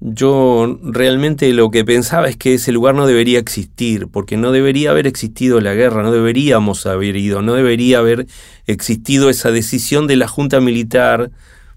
yo 0.08 0.78
realmente 0.82 1.52
lo 1.52 1.72
que 1.72 1.84
pensaba 1.84 2.28
es 2.28 2.36
que 2.36 2.54
ese 2.54 2.70
lugar 2.70 2.94
no 2.94 3.08
debería 3.08 3.40
existir, 3.40 4.06
porque 4.06 4.36
no 4.36 4.52
debería 4.52 4.92
haber 4.92 5.08
existido 5.08 5.60
la 5.60 5.74
guerra, 5.74 6.04
no 6.04 6.12
deberíamos 6.12 6.86
haber 6.86 7.16
ido, 7.16 7.42
no 7.42 7.54
debería 7.54 7.98
haber 7.98 8.28
existido 8.68 9.30
esa 9.30 9.50
decisión 9.50 10.06
de 10.06 10.14
la 10.14 10.28
Junta 10.28 10.60
Militar, 10.60 11.32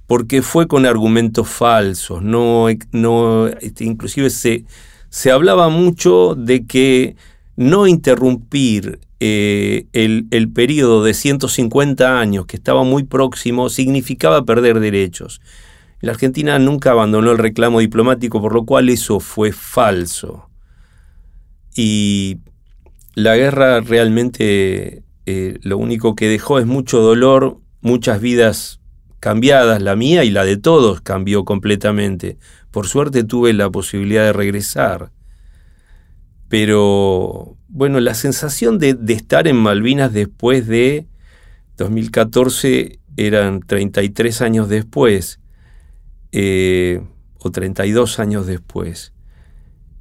porque 0.06 0.44
fue 0.44 0.68
con 0.68 0.86
argumentos 0.86 1.50
falsos, 1.50 2.22
no, 2.22 2.68
no 2.92 3.48
este, 3.48 3.84
inclusive 3.86 4.30
se, 4.30 4.64
se 5.10 5.32
hablaba 5.32 5.70
mucho 5.70 6.36
de 6.36 6.68
que 6.68 7.16
no 7.56 7.88
interrumpir 7.88 9.00
eh, 9.20 9.88
el, 9.92 10.28
el 10.30 10.50
periodo 10.50 11.04
de 11.04 11.16
150 11.16 12.20
años 12.20 12.46
que 12.46 12.58
estaba 12.58 12.84
muy 12.84 13.02
próximo 13.06 13.70
significaba 13.70 14.46
perder 14.46 14.80
derechos. 14.80 15.42
La 16.02 16.14
Argentina 16.14 16.58
nunca 16.60 16.92
abandonó 16.92 17.32
el 17.32 17.38
reclamo 17.38 17.80
diplomático, 17.80 18.42
por 18.42 18.54
lo 18.54 18.66
cual 18.66 18.90
eso 18.90 19.20
fue 19.20 19.52
falso. 19.52 20.50
Y 21.76 22.38
la 23.16 23.36
guerra 23.36 23.82
realmente 23.82 25.04
eh, 25.26 25.60
lo 25.62 25.78
único 25.78 26.16
que 26.16 26.30
dejó 26.30 26.60
es 26.60 26.66
mucho 26.66 27.02
dolor, 27.02 27.60
muchas 27.82 28.22
vidas 28.22 28.80
cambiadas, 29.20 29.82
la 29.82 29.98
mía 29.98 30.24
y 30.24 30.30
la 30.30 30.46
de 30.46 30.56
todos 30.56 31.02
cambió 31.02 31.44
completamente. 31.44 32.38
Por 32.72 32.88
suerte 32.88 33.26
tuve 33.26 33.52
la 33.52 33.70
posibilidad 33.70 34.24
de 34.24 34.34
regresar. 34.34 35.12
Pero 36.48 37.58
bueno, 37.68 38.00
la 38.00 38.14
sensación 38.14 38.80
de, 38.80 38.94
de 38.94 39.14
estar 39.14 39.48
en 39.48 39.58
Malvinas 39.58 40.14
después 40.14 40.66
de 40.66 41.08
2014 41.78 43.00
eran 43.18 43.60
33 43.60 44.42
años 44.42 44.70
después 44.70 45.40
eh, 46.32 47.02
o 47.40 47.52
32 47.52 48.20
años 48.20 48.46
después, 48.46 49.14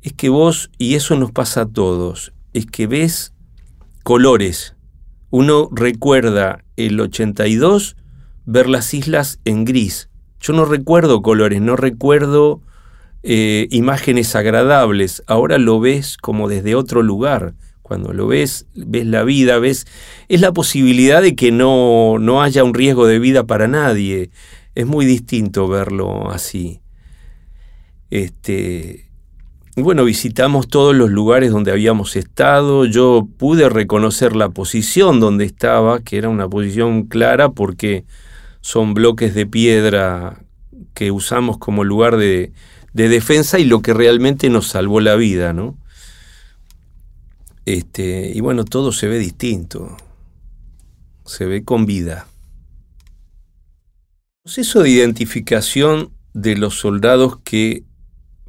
es 0.03 0.13
que 0.13 0.29
vos, 0.29 0.71
y 0.79 0.95
eso 0.95 1.17
nos 1.17 1.33
pasa 1.33 1.63
a 1.63 1.69
todos, 1.69 2.33
es 2.53 2.67
que 2.67 2.87
ves 2.87 3.33
colores. 4.03 4.75
Uno 5.31 5.69
recuerda 5.73 6.65
el 6.77 7.01
82 7.01 7.97
ver 8.47 8.69
las 8.69 8.95
islas 8.95 9.41
en 9.45 9.65
gris. 9.65 10.09
Yo 10.41 10.53
no 10.53 10.65
recuerdo 10.65 11.21
colores, 11.21 11.61
no 11.61 11.77
recuerdo 11.77 12.63
eh, 13.23 13.67
imágenes 13.71 14.35
agradables. 14.37 15.23
Ahora 15.27 15.59
lo 15.59 15.81
ves 15.81 16.17
como 16.17 16.49
desde 16.49 16.75
otro 16.75 17.03
lugar. 17.03 17.55
Cuando 17.83 18.13
lo 18.13 18.27
ves, 18.27 18.67
ves 18.75 19.07
la 19.07 19.25
vida, 19.25 19.59
ves... 19.59 19.87
Es 20.29 20.41
la 20.41 20.53
posibilidad 20.53 21.21
de 21.21 21.35
que 21.35 21.51
no, 21.51 22.19
no 22.19 22.43
haya 22.43 22.65
un 22.65 22.75
riesgo 22.75 23.07
de 23.07 23.19
vida 23.19 23.45
para 23.45 23.67
nadie 23.67 24.31
es 24.79 24.87
muy 24.87 25.07
distinto 25.07 25.67
verlo 25.67 26.31
así. 26.31 26.81
Este, 28.11 29.11
bueno, 29.75 30.05
visitamos 30.05 30.69
todos 30.69 30.95
los 30.95 31.11
lugares 31.11 31.51
donde 31.51 31.73
habíamos 31.73 32.15
estado. 32.15 32.85
Yo 32.85 33.27
pude 33.39 33.69
reconocer 33.69 34.37
la 34.37 34.51
posición 34.51 35.19
donde 35.19 35.47
estaba, 35.47 35.99
que 35.99 36.17
era 36.17 36.29
una 36.29 36.49
posición 36.49 37.07
clara 37.07 37.49
porque 37.49 38.05
son 38.61 38.95
bloques 38.95 39.35
de 39.35 39.47
piedra 39.47 40.45
que 40.95 41.11
usamos 41.11 41.59
como 41.59 41.83
lugar 41.83 42.17
de, 42.17 42.53
de 42.93 43.09
defensa 43.09 43.59
y 43.59 43.65
lo 43.65 43.83
que 43.83 43.95
realmente 43.95 44.49
nos 44.49 44.69
salvó 44.69 45.01
la 45.01 45.17
vida, 45.17 45.53
¿no? 45.53 45.77
Este, 47.67 48.31
y 48.33 48.41
bueno, 48.43 48.65
todo 48.65 48.93
se 48.93 49.09
ve 49.09 49.19
distinto. 49.19 49.97
Se 51.25 51.47
ve 51.47 51.65
con 51.65 51.85
vida 51.85 52.29
proceso 54.49 54.83
de 54.83 54.89
identificación 54.89 56.11
de 56.33 56.57
los 56.57 56.79
soldados 56.79 57.39
que 57.45 57.85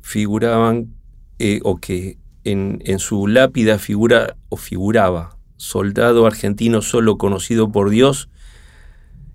figuraban 0.02 0.94
eh, 1.40 1.60
o 1.64 1.76
que 1.76 2.18
en, 2.46 3.00
su 3.00 3.28
lápida 3.28 3.80
figura 3.80 4.38
o 4.48 4.56
figuraba 4.56 5.38
soldado 5.58 6.26
argentino 6.26 6.82
solo 6.82 7.18
conocido 7.18 7.74
por 7.74 7.90
Dios 7.90 8.30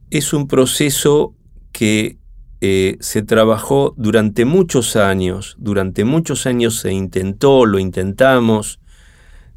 es 0.08 0.32
un 0.32 0.48
proceso 0.48 1.34
que 1.70 2.16
eh, 2.62 2.96
se 3.00 3.20
trabajó 3.20 3.92
durante 3.98 4.46
muchos 4.46 4.96
años, 4.96 5.56
durante 5.58 6.04
muchos 6.04 6.46
años 6.46 6.76
se 6.76 6.94
intentó, 6.94 7.66
lo 7.66 7.78
intentamos, 7.78 8.80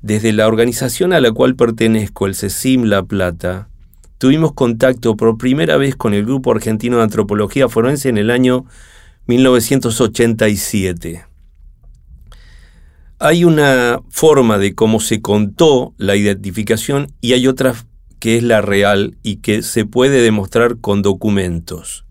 desde 0.02 0.34
la 0.34 0.46
organización 0.46 1.14
a 1.14 1.22
la 1.22 1.32
cual 1.32 1.56
pertenezco, 1.56 2.26
el 2.26 2.36
CECIM 2.36 2.84
La 2.84 3.02
Plata, 3.04 3.70
tuvimos 4.17 4.53
contacto 4.53 5.15
por 5.15 5.38
primera 5.38 5.77
vez 5.77 5.95
con 5.95 6.13
el 6.13 6.25
Grupo 6.25 6.51
Argentino 6.51 6.97
de 6.97 7.03
Antropología 7.03 7.69
Forense 7.69 8.09
en 8.09 8.17
el 8.17 8.31
año 8.31 8.65
1987. 9.27 11.25
Hay 13.19 13.43
una 13.43 14.00
forma 14.09 14.57
de 14.57 14.75
cómo 14.75 15.00
se 15.00 15.21
contó 15.21 15.93
la 15.97 16.15
identificación 16.15 17.12
y 17.19 17.33
hay 17.33 17.47
otra 17.47 17.74
que 18.19 18.38
es 18.38 18.43
la 18.43 18.62
real 18.62 19.17
y 19.24 19.38
que 19.38 19.62
se 19.62 19.86
puede 19.86 20.21
demostrar 20.21 20.77
con 20.77 21.01
documentos. 21.01 22.05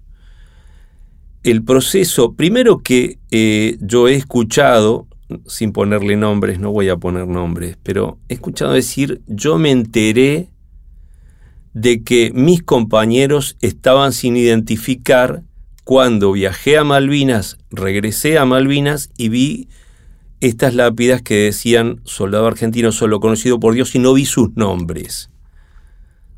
El 1.42 1.62
proceso, 1.62 2.34
primero 2.34 2.78
que 2.78 3.18
eh, 3.30 3.76
yo 3.80 4.08
he 4.08 4.14
escuchado, 4.14 5.06
sin 5.46 5.72
ponerle 5.72 6.16
nombres, 6.16 6.58
no 6.58 6.72
voy 6.72 6.88
a 6.88 6.96
poner 6.96 7.26
nombres, 7.28 7.76
pero 7.82 8.18
he 8.28 8.34
escuchado 8.34 8.72
decir, 8.72 9.22
yo 9.26 9.58
me 9.58 9.70
enteré 9.70 10.48
de 11.76 12.02
que 12.02 12.32
mis 12.32 12.62
compañeros 12.62 13.58
estaban 13.60 14.14
sin 14.14 14.34
identificar 14.34 15.42
cuando 15.84 16.32
viajé 16.32 16.78
a 16.78 16.84
Malvinas, 16.84 17.58
regresé 17.70 18.38
a 18.38 18.46
Malvinas 18.46 19.10
y 19.18 19.28
vi 19.28 19.68
estas 20.40 20.74
lápidas 20.74 21.20
que 21.20 21.34
decían 21.34 22.00
soldado 22.04 22.46
argentino 22.46 22.92
solo 22.92 23.20
conocido 23.20 23.60
por 23.60 23.74
Dios 23.74 23.94
y 23.94 23.98
no 23.98 24.14
vi 24.14 24.24
sus 24.24 24.56
nombres. 24.56 25.28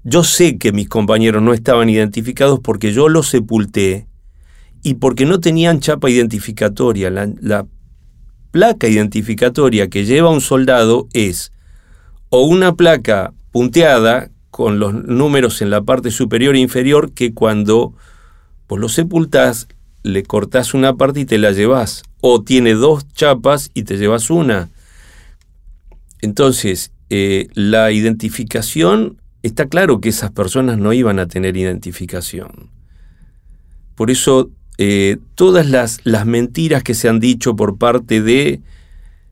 Yo 0.02 0.24
sé 0.24 0.58
que 0.58 0.72
mis 0.72 0.88
compañeros 0.88 1.40
no 1.40 1.54
estaban 1.54 1.88
identificados 1.88 2.58
porque 2.58 2.92
yo 2.92 3.08
los 3.08 3.28
sepulté 3.28 4.08
y 4.82 4.94
porque 4.94 5.24
no 5.24 5.38
tenían 5.38 5.78
chapa 5.78 6.10
identificatoria. 6.10 7.10
La, 7.10 7.30
la 7.40 7.64
placa 8.50 8.88
identificatoria 8.88 9.88
que 9.88 10.04
lleva 10.04 10.30
un 10.30 10.40
soldado 10.40 11.06
es 11.12 11.52
o 12.28 12.42
una 12.42 12.74
placa 12.74 13.34
punteada 13.52 14.32
con 14.58 14.80
los 14.80 14.92
números 14.92 15.62
en 15.62 15.70
la 15.70 15.82
parte 15.82 16.10
superior 16.10 16.56
e 16.56 16.58
inferior 16.58 17.12
que 17.12 17.32
cuando 17.32 17.94
vos 18.68 18.80
lo 18.80 18.88
sepultás, 18.88 19.68
le 20.02 20.24
cortás 20.24 20.74
una 20.74 20.96
parte 20.96 21.20
y 21.20 21.24
te 21.26 21.38
la 21.38 21.52
llevas. 21.52 22.02
O 22.20 22.42
tiene 22.42 22.74
dos 22.74 23.06
chapas 23.12 23.70
y 23.72 23.84
te 23.84 23.98
llevas 23.98 24.30
una. 24.30 24.68
Entonces, 26.22 26.90
eh, 27.08 27.46
la 27.54 27.92
identificación, 27.92 29.20
está 29.44 29.66
claro 29.66 30.00
que 30.00 30.08
esas 30.08 30.32
personas 30.32 30.76
no 30.76 30.92
iban 30.92 31.20
a 31.20 31.28
tener 31.28 31.56
identificación. 31.56 32.72
Por 33.94 34.10
eso, 34.10 34.50
eh, 34.76 35.18
todas 35.36 35.70
las, 35.70 36.00
las, 36.02 36.26
mentiras 36.26 36.82
que 36.82 36.94
se 36.94 37.08
han 37.08 37.20
dicho 37.20 37.54
por 37.54 37.78
parte 37.78 38.20
de 38.22 38.60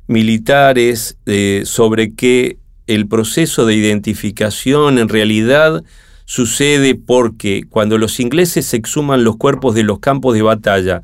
militares 0.06 1.18
eh, 1.26 1.62
sobre 1.64 2.14
que 2.14 2.58
el 2.86 3.08
proceso 3.08 3.66
de 3.66 3.74
identificación 3.74 4.98
en 4.98 5.08
realidad 5.08 5.82
sucede 6.24 6.94
porque 6.94 7.62
cuando 7.68 7.98
los 7.98 8.20
ingleses 8.20 8.66
se 8.66 8.76
exhuman 8.76 9.24
los 9.24 9.36
cuerpos 9.36 9.74
de 9.74 9.84
los 9.84 10.00
campos 10.00 10.34
de 10.34 10.42
batalla 10.42 11.02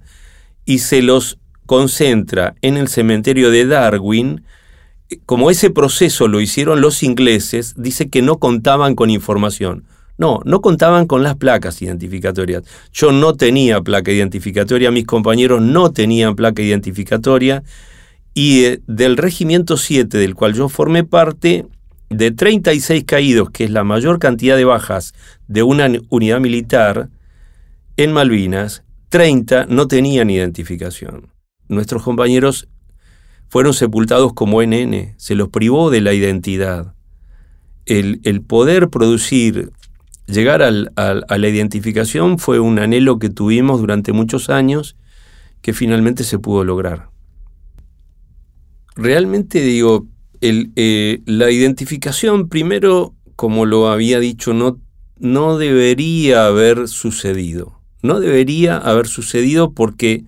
y 0.64 0.80
se 0.80 1.02
los 1.02 1.38
concentra 1.66 2.54
en 2.60 2.76
el 2.76 2.88
cementerio 2.88 3.50
de 3.50 3.66
Darwin, 3.66 4.42
como 5.26 5.50
ese 5.50 5.70
proceso 5.70 6.28
lo 6.28 6.40
hicieron 6.40 6.80
los 6.80 7.02
ingleses, 7.02 7.74
dice 7.76 8.08
que 8.08 8.22
no 8.22 8.38
contaban 8.38 8.94
con 8.94 9.10
información. 9.10 9.84
No, 10.18 10.40
no 10.44 10.60
contaban 10.60 11.06
con 11.06 11.22
las 11.22 11.36
placas 11.36 11.80
identificatorias. 11.82 12.62
Yo 12.92 13.12
no 13.12 13.34
tenía 13.34 13.80
placa 13.80 14.12
identificatoria, 14.12 14.90
mis 14.90 15.06
compañeros 15.06 15.62
no 15.62 15.90
tenían 15.92 16.36
placa 16.36 16.62
identificatoria, 16.62 17.62
y 18.34 18.64
eh, 18.64 18.80
del 18.86 19.16
Regimiento 19.16 19.76
7, 19.76 20.16
del 20.18 20.34
cual 20.34 20.54
yo 20.54 20.68
formé 20.68 21.04
parte, 21.04 21.66
de 22.08 22.30
36 22.30 23.04
caídos, 23.04 23.50
que 23.50 23.64
es 23.64 23.70
la 23.70 23.84
mayor 23.84 24.18
cantidad 24.18 24.56
de 24.56 24.64
bajas 24.64 25.14
de 25.48 25.62
una 25.62 25.90
unidad 26.10 26.40
militar, 26.40 27.08
en 27.96 28.12
Malvinas, 28.12 28.84
30 29.08 29.66
no 29.66 29.88
tenían 29.88 30.30
identificación. 30.30 31.28
Nuestros 31.68 32.02
compañeros 32.02 32.68
fueron 33.48 33.74
sepultados 33.74 34.32
como 34.32 34.62
NN, 34.62 35.14
se 35.18 35.34
los 35.34 35.48
privó 35.50 35.90
de 35.90 36.00
la 36.00 36.14
identidad. 36.14 36.94
El, 37.84 38.20
poder 38.46 38.88
producir, 38.88 39.72
llegar 40.26 40.62
a 40.62 40.70
la 40.70 41.48
identificación 41.48 42.38
fue 42.38 42.60
un 42.60 42.78
anhelo 42.78 43.18
que 43.18 43.28
tuvimos 43.28 43.80
durante 43.80 44.12
muchos 44.12 44.48
años 44.48 44.96
que 45.60 45.74
finalmente 45.74 46.24
se 46.24 46.38
pudo 46.38 46.64
lograr. 46.64 47.11
Realmente 48.94 49.60
digo, 49.60 50.06
eh, 50.40 51.22
la 51.24 51.50
identificación, 51.50 52.48
primero, 52.48 53.14
como 53.36 53.64
lo 53.64 53.88
había 53.88 54.18
dicho, 54.18 54.52
no, 54.54 54.80
no 55.18 55.56
debería 55.56 56.46
haber 56.46 56.88
sucedido. 56.88 57.80
No 58.02 58.18
debería 58.18 58.76
haber 58.76 59.06
sucedido 59.06 59.72
porque 59.72 60.24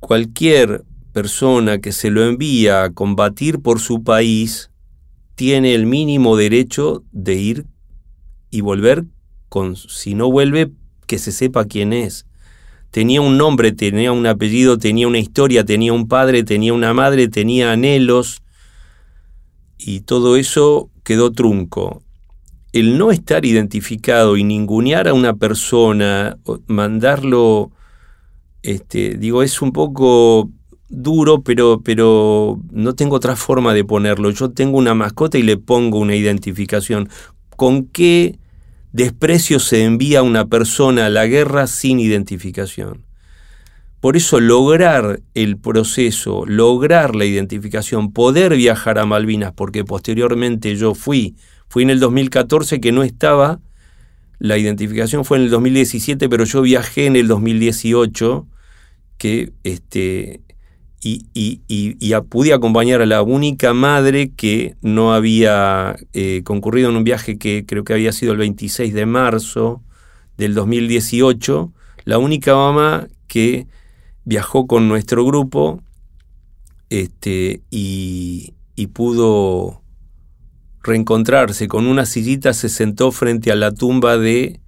cualquier 0.00 0.84
persona 1.12 1.78
que 1.80 1.92
se 1.92 2.10
lo 2.10 2.24
envía 2.24 2.84
a 2.84 2.90
combatir 2.90 3.60
por 3.60 3.78
su 3.78 4.02
país 4.02 4.70
tiene 5.34 5.74
el 5.74 5.86
mínimo 5.86 6.36
derecho 6.36 7.04
de 7.12 7.34
ir 7.34 7.66
y 8.50 8.62
volver 8.62 9.04
con, 9.48 9.76
si 9.76 10.14
no 10.14 10.30
vuelve, 10.30 10.72
que 11.06 11.18
se 11.18 11.32
sepa 11.32 11.66
quién 11.66 11.92
es. 11.92 12.26
Tenía 12.94 13.20
un 13.20 13.36
nombre, 13.36 13.72
tenía 13.72 14.12
un 14.12 14.24
apellido, 14.24 14.78
tenía 14.78 15.08
una 15.08 15.18
historia, 15.18 15.64
tenía 15.64 15.92
un 15.92 16.06
padre, 16.06 16.44
tenía 16.44 16.72
una 16.72 16.94
madre, 16.94 17.26
tenía 17.26 17.72
anhelos, 17.72 18.40
y 19.76 20.02
todo 20.02 20.36
eso 20.36 20.90
quedó 21.02 21.32
trunco. 21.32 22.04
El 22.72 22.96
no 22.96 23.10
estar 23.10 23.44
identificado 23.46 24.36
y 24.36 24.44
ningunear 24.44 25.08
a 25.08 25.12
una 25.12 25.34
persona, 25.34 26.38
mandarlo, 26.68 27.72
este, 28.62 29.16
digo, 29.16 29.42
es 29.42 29.60
un 29.60 29.72
poco 29.72 30.48
duro, 30.88 31.42
pero, 31.42 31.80
pero 31.84 32.60
no 32.70 32.94
tengo 32.94 33.16
otra 33.16 33.34
forma 33.34 33.74
de 33.74 33.82
ponerlo. 33.82 34.30
Yo 34.30 34.52
tengo 34.52 34.78
una 34.78 34.94
mascota 34.94 35.36
y 35.36 35.42
le 35.42 35.56
pongo 35.56 35.98
una 35.98 36.14
identificación. 36.14 37.08
¿Con 37.56 37.86
qué 37.86 38.38
desprecio 38.94 39.58
se 39.58 39.82
envía 39.82 40.20
a 40.20 40.22
una 40.22 40.46
persona 40.46 41.06
a 41.06 41.10
la 41.10 41.26
guerra 41.26 41.66
sin 41.66 41.98
identificación? 41.98 43.04
Por 43.98 44.16
eso 44.16 44.38
lograr 44.38 45.20
el 45.34 45.56
proceso, 45.56 46.44
lograr 46.46 47.16
la 47.16 47.24
identificación, 47.24 48.12
poder 48.12 48.54
viajar 48.54 48.98
a 48.98 49.04
Malvinas, 49.04 49.52
porque 49.52 49.84
posteriormente 49.84 50.76
yo 50.76 50.94
fui, 50.94 51.34
fui 51.68 51.82
en 51.82 51.90
el 51.90 51.98
2014 51.98 52.80
que 52.80 52.92
no 52.92 53.02
estaba, 53.02 53.60
la 54.38 54.58
identificación 54.58 55.24
fue 55.24 55.38
en 55.38 55.44
el 55.44 55.50
2017, 55.50 56.28
pero 56.28 56.44
yo 56.44 56.62
viajé 56.62 57.06
en 57.06 57.16
el 57.16 57.26
2018, 57.26 58.46
que 59.18 59.52
este, 59.64 60.40
y, 61.06 61.60
y, 61.68 62.14
pude 62.30 62.54
acompañar 62.54 63.02
a 63.02 63.06
la 63.06 63.20
única 63.20 63.74
madre 63.74 64.32
que 64.34 64.74
no 64.80 65.12
había 65.12 65.96
eh, 66.14 66.40
concurrido 66.44 66.88
en 66.88 66.96
un 66.96 67.04
viaje 67.04 67.36
que 67.36 67.66
creo 67.66 67.84
que 67.84 67.92
había 67.92 68.10
sido 68.12 68.32
el 68.32 68.38
26 68.38 68.94
de 68.94 69.04
marzo 69.04 69.82
del 70.38 70.54
2018, 70.54 71.72
la 72.06 72.16
única 72.16 72.54
mamá 72.54 73.06
que 73.26 73.66
viajó 74.24 74.66
con 74.66 74.88
nuestro 74.88 75.26
grupo 75.26 75.82
este, 76.88 77.60
y, 77.70 78.54
pudo 78.94 79.82
reencontrarse 80.82 81.68
con 81.68 81.86
una 81.86 82.06
sillita, 82.06 82.52
se 82.54 82.68
sentó 82.68 83.10
frente 83.12 83.50
a 83.50 83.56
la 83.56 83.72
tumba 83.72 84.16
de 84.16 84.60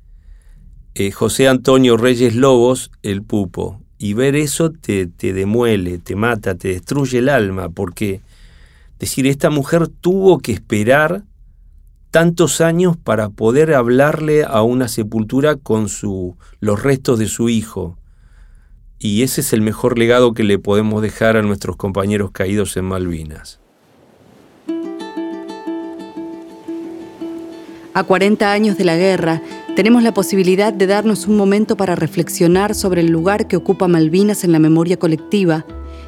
eh, 0.94 1.10
José 1.12 1.48
Antonio 1.48 1.96
Reyes 1.96 2.34
Lobos, 2.34 2.90
el 3.02 3.22
pupo, 3.22 3.80
y 3.98 4.14
ver 4.14 4.36
eso 4.36 4.70
te, 4.70 5.06
te 5.06 5.32
demuele, 5.32 5.98
te 5.98 6.16
mata, 6.16 6.54
te 6.54 6.68
destruye 6.68 7.18
el 7.18 7.28
alma, 7.28 7.68
porque 7.68 8.20
decir, 8.98 9.26
esta 9.26 9.50
mujer 9.50 9.88
tuvo 9.88 10.38
que 10.38 10.52
esperar 10.52 11.24
tantos 12.10 12.60
años 12.60 12.96
para 12.96 13.28
poder 13.28 13.74
hablarle 13.74 14.44
a 14.44 14.62
una 14.62 14.88
sepultura 14.88 15.56
con 15.56 15.88
su, 15.88 16.36
los 16.60 16.82
restos 16.82 17.18
de 17.18 17.26
su 17.26 17.48
hijo. 17.48 17.98
Y 18.98 19.22
ese 19.22 19.42
es 19.42 19.52
el 19.52 19.60
mejor 19.60 19.98
legado 19.98 20.32
que 20.32 20.42
le 20.42 20.58
podemos 20.58 21.02
dejar 21.02 21.36
a 21.36 21.42
nuestros 21.42 21.76
compañeros 21.76 22.30
caídos 22.30 22.76
en 22.76 22.86
Malvinas. 22.86 23.60
A 27.92 28.04
40 28.04 28.52
años 28.52 28.78
de 28.78 28.84
la 28.84 28.96
guerra, 28.96 29.42
tenemos 29.76 30.02
la 30.02 30.14
posibilidad 30.14 30.72
de 30.72 30.86
darnos 30.86 31.26
un 31.26 31.36
momento 31.36 31.76
para 31.76 31.94
reflexionar 31.94 32.74
sobre 32.74 33.02
el 33.02 33.08
lugar 33.08 33.46
que 33.46 33.58
ocupa 33.58 33.88
Malvinas 33.88 34.42
en 34.42 34.52
la 34.52 34.58
memoria 34.58 34.98
colectiva 34.98 35.66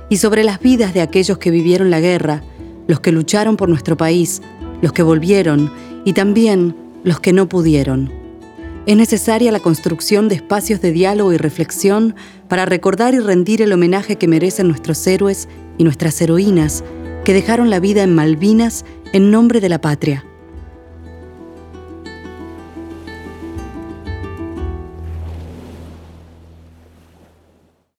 y 0.08 0.16
sobre 0.16 0.42
las 0.42 0.58
vidas 0.58 0.94
de 0.94 1.02
aquellos 1.02 1.36
que 1.36 1.50
vivieron 1.50 1.90
la 1.90 2.00
guerra, 2.00 2.42
los 2.86 3.00
que 3.00 3.12
lucharon 3.12 3.58
por 3.58 3.68
nuestro 3.68 3.94
país, 3.94 4.40
los 4.80 4.94
que 4.94 5.02
volvieron 5.02 5.70
y 6.06 6.14
también 6.14 6.74
los 7.04 7.20
que 7.20 7.34
no 7.34 7.46
pudieron. 7.46 8.10
Es 8.86 8.96
necesaria 8.96 9.52
la 9.52 9.60
construcción 9.60 10.30
de 10.30 10.36
espacios 10.36 10.80
de 10.80 10.92
diálogo 10.92 11.34
y 11.34 11.36
reflexión 11.36 12.14
para 12.48 12.64
recordar 12.64 13.12
y 13.12 13.18
rendir 13.18 13.60
el 13.60 13.74
homenaje 13.74 14.16
que 14.16 14.28
merecen 14.28 14.68
nuestros 14.68 15.06
héroes 15.06 15.46
y 15.76 15.84
nuestras 15.84 16.18
heroínas 16.22 16.84
que 17.22 17.34
dejaron 17.34 17.68
la 17.68 17.80
vida 17.80 18.02
en 18.02 18.14
Malvinas 18.14 18.86
en 19.12 19.30
nombre 19.30 19.60
de 19.60 19.68
la 19.68 19.82
patria. 19.82 20.24